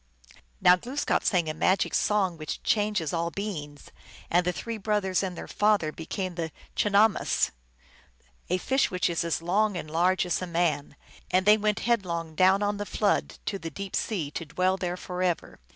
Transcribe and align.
Now 0.59 0.75
Glooskap 0.77 1.23
sang 1.23 1.47
a 1.47 1.53
magic 1.53 1.93
song, 1.93 2.35
which 2.35 2.63
changes 2.63 3.13
all 3.13 3.29
beings, 3.29 3.91
and 4.31 4.43
the 4.43 4.51
three 4.51 4.77
brothers 4.77 5.21
and 5.21 5.37
their 5.37 5.47
father 5.47 5.91
became 5.91 6.33
the 6.33 6.51
chinahmess, 6.75 7.51
a 8.49 8.57
fish 8.57 8.89
which 8.89 9.11
is 9.11 9.23
as 9.23 9.43
long 9.43 9.77
and 9.77 9.91
large 9.91 10.25
as 10.25 10.41
a 10.41 10.47
man, 10.47 10.95
and 11.29 11.45
they 11.45 11.55
went 11.55 11.81
headlong 11.81 12.33
down 12.33 12.63
on 12.63 12.77
the 12.77 12.85
flood, 12.87 13.37
to 13.45 13.59
the 13.59 13.69
deep 13.69 13.95
sea, 13.95 14.31
to 14.31 14.45
dwell 14.45 14.75
there 14.75 14.97
forever. 14.97 15.59